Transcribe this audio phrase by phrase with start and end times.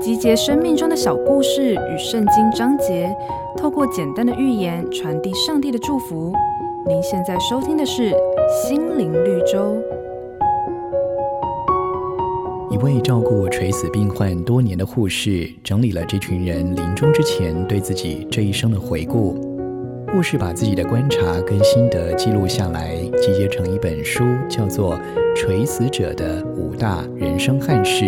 [0.00, 3.14] 集结生命中的小故事与圣经章节，
[3.56, 6.32] 透过简单的寓言传递上帝的祝福。
[6.86, 8.10] 您现在收听的是
[8.66, 9.76] 《心灵绿洲》。
[12.70, 19.36] 一位照顾垂死病患多年的护士，整理了这群人临终之前对自己这一生的回顾。
[20.12, 24.94] 护士把自己的观察跟心得记录下来，集结成一本书，叫做
[25.34, 28.04] 《垂死者的五大人生憾事》。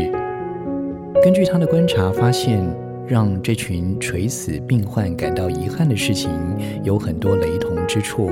[1.23, 2.59] 根据他的观察发现，
[3.07, 6.31] 让这群垂死病患感到遗憾的事情
[6.83, 8.31] 有很多雷同之处。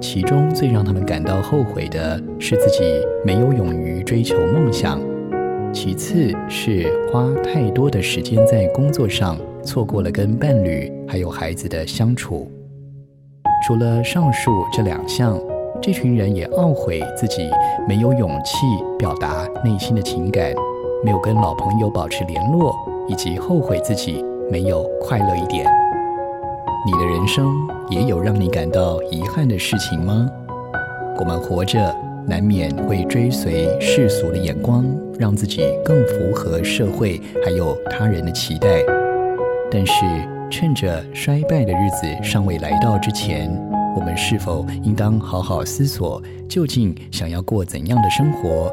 [0.00, 2.84] 其中最让他们感到后悔的是自己
[3.24, 5.00] 没有勇于追求梦想，
[5.72, 12.48] 其次是花太多的时间在工作上，错过了跟伴侣还有孩子的相处。
[13.66, 15.36] 除了上述这两项，
[15.82, 17.50] 这群人也懊悔自己
[17.88, 18.66] 没有勇气
[18.98, 20.54] 表达内心的情感，
[21.04, 22.74] 没有跟老朋友保持联络，
[23.06, 25.66] 以及后悔自己没有快乐一点。
[26.86, 27.54] 你的人生
[27.90, 30.26] 也有让你感到遗憾的事情吗？
[31.18, 31.94] 我们活着
[32.26, 34.82] 难免会追随世俗的眼光，
[35.18, 38.82] 让自己更符合社会还有他人的期待。
[39.70, 40.06] 但是
[40.50, 43.50] 趁着衰败的日子尚未来到之前，
[43.94, 48.72] 我们是否应当好好思索，究竟想要过怎样的生活，